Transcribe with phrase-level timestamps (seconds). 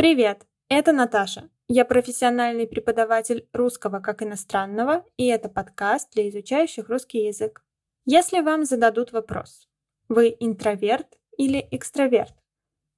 [0.00, 1.50] Привет, это Наташа.
[1.68, 7.62] Я профессиональный преподаватель русского как иностранного, и это подкаст для изучающих русский язык.
[8.06, 9.68] Если вам зададут вопрос,
[10.08, 12.32] вы интроверт или экстраверт,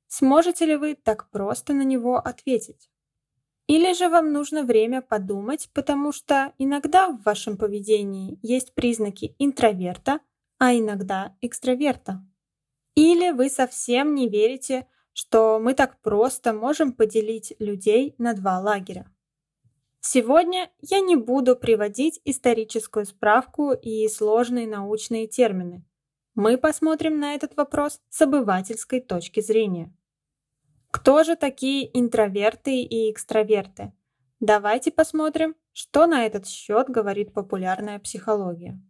[0.07, 2.89] сможете ли вы так просто на него ответить?
[3.67, 10.21] Или же вам нужно время подумать, потому что иногда в вашем поведении есть признаки интроверта,
[10.59, 12.25] а иногда экстраверта.
[12.95, 19.11] Или вы совсем не верите, что мы так просто можем поделить людей на два лагеря.
[20.01, 25.85] Сегодня я не буду приводить историческую справку и сложные научные термины.
[26.35, 29.95] Мы посмотрим на этот вопрос с обывательской точки зрения.
[30.91, 33.93] Кто же такие интроверты и экстраверты?
[34.41, 38.81] Давайте посмотрим, что на этот счет говорит популярная психология.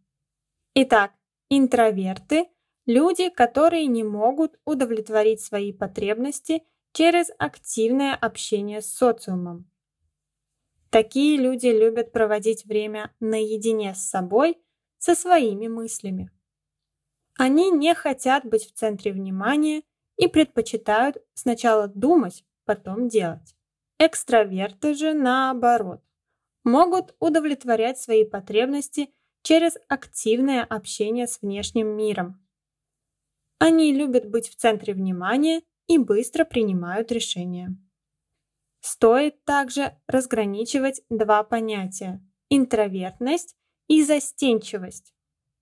[0.75, 1.12] Итак,
[1.50, 2.48] интроверты–
[2.86, 9.70] люди, которые не могут удовлетворить свои потребности через активное общение с социумом.
[10.91, 14.58] Такие люди любят проводить время наедине с собой,
[14.98, 16.30] со своими мыслями.
[17.39, 19.83] Они не хотят быть в центре внимания
[20.17, 23.56] и предпочитают сначала думать, потом делать.
[23.98, 26.02] Экстраверты же, наоборот,
[26.62, 29.11] могут удовлетворять свои потребности
[29.42, 32.42] через активное общение с внешним миром.
[33.64, 37.77] Они любят быть в центре внимания и быстро принимают решения.
[38.80, 43.55] Стоит также разграничивать два понятия– интровертность
[43.86, 45.14] и застенчивость.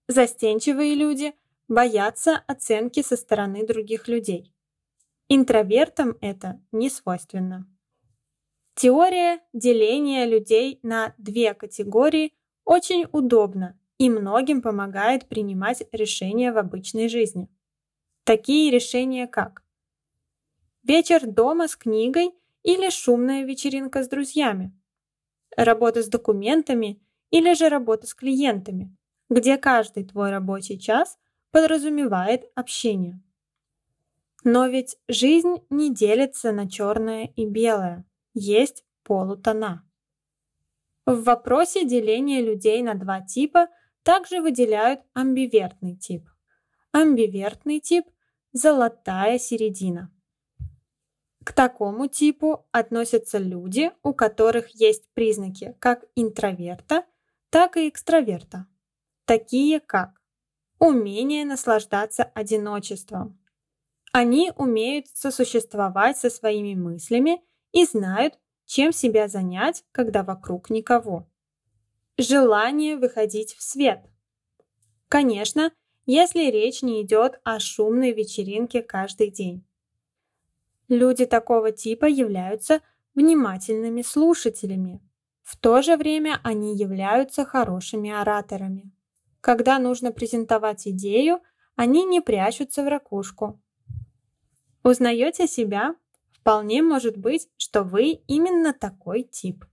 [0.09, 1.35] Застенчивые люди
[1.69, 4.51] боятся оценки со стороны других людей.
[5.29, 7.67] Интровертам это не свойственно.
[8.77, 12.33] Теория деления людей на две категории
[12.65, 17.51] очень удобна и многим помогает принимать решения в обычной жизни.
[18.31, 19.65] Такие решения как
[20.85, 22.31] вечер дома с книгой
[22.63, 24.73] или шумная вечеринка с друзьями,
[25.57, 28.97] работа с документами или же работа с клиентами,
[29.31, 31.19] где каждый твой рабочий час–
[31.51, 33.21] подразумевает общение.
[34.45, 39.85] Но ведь жизнь не делится на черное и белое, есть полутона.
[41.05, 43.67] В вопросе деления людей на два типа
[44.05, 46.29] также выделяют амбивертный тип.
[46.93, 48.05] Амбивертный тип–
[48.53, 50.13] золотая середина.
[51.45, 57.07] К такому типу относятся люди, у которых есть признаки как интроверта,
[57.49, 58.67] так и экстраверта,
[59.25, 60.21] такие как
[60.79, 63.39] умение наслаждаться одиночеством.
[64.13, 71.29] Они умеют сосуществовать со своими мыслями и знают, чем себя занять, когда вокруг никого.
[72.19, 74.05] Желание выходить в свет.
[75.09, 75.73] Конечно,
[76.07, 79.65] если речь не идет о шумной вечеринке каждый день.
[80.89, 82.81] Люди такого типа являются
[83.15, 85.01] внимательными слушателями.
[85.43, 88.91] В то же время они являются хорошими ораторами.
[89.41, 91.41] Когда нужно презентовать идею,
[91.77, 93.61] они не прячутся в ракушку.
[94.83, 95.97] Узнаете себя?
[96.33, 99.65] Вполне может быть, что вы именно такой тип.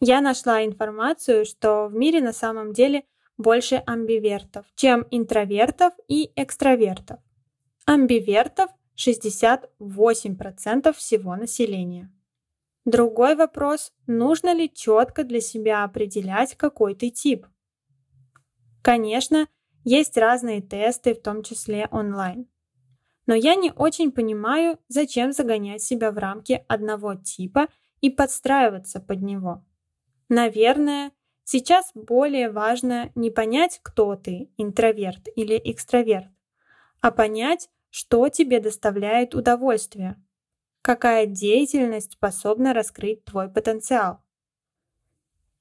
[0.00, 3.04] Я нашла информацию, что в мире на самом деле
[3.38, 7.20] больше амбивертов, чем интровертов и экстравертов.
[7.86, 12.12] Амбивертов 68% всего населения.
[12.84, 17.46] Другой вопрос, нужно ли четко для себя определять, какой ты тип.
[18.82, 19.46] Конечно,
[19.84, 22.48] есть разные тесты, в том числе онлайн.
[23.26, 27.68] Но я не очень понимаю, зачем загонять себя в рамки одного типа
[28.00, 29.64] и подстраиваться под него.
[30.28, 31.12] Наверное,
[31.44, 36.28] сейчас более важно не понять, кто ты, интроверт или экстраверт,
[37.00, 40.16] а понять, что тебе доставляет удовольствие,
[40.80, 44.22] какая деятельность способна раскрыть твой потенциал.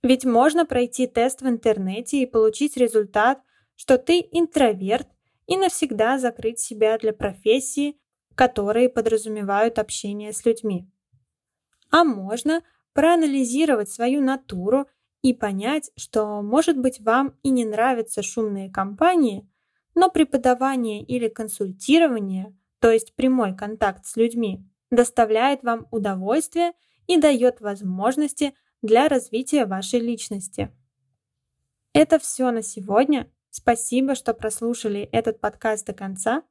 [0.04, 3.42] Ведь можно пройти тест в интернете и получить результат,
[3.76, 5.08] что ты интроверт
[5.46, 8.00] и навсегда закрыть себя для профессии,
[8.36, 10.90] которые подразумевают общение с людьми.
[11.90, 12.64] А можно
[12.94, 14.88] проанализировать свою натуру
[15.22, 19.48] и понять, что, может быть, вам и не нравятся шумные компании,
[19.94, 26.74] но преподавание или консультирование, то есть прямой контакт с людьми, доставляет вам удовольствие
[27.08, 30.72] и дает возможности для развития вашей личности.
[31.94, 33.30] Это все на сегодня.
[33.50, 36.44] Спасибо, что прослушали этот подкаст до конца.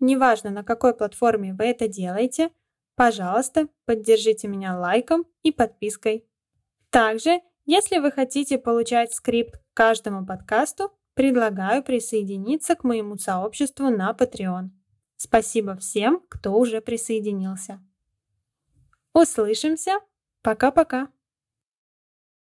[0.00, 2.50] Неважно, на какой платформе вы это делаете,
[2.96, 6.26] пожалуйста, поддержите меня лайком и подпиской.
[6.90, 7.40] Также,
[7.70, 14.70] если вы хотите получать скрипт к каждому подкасту, предлагаю присоединиться к моему сообществу на Patreon.
[15.16, 17.80] Спасибо всем, кто уже присоединился.
[19.12, 20.00] Услышимся.
[20.42, 21.10] Пока-пока.